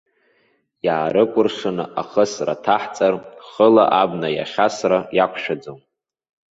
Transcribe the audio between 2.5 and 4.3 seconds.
ҭаҳҵар, хыла абна